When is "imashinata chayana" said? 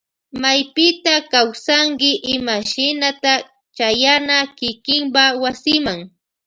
2.35-4.37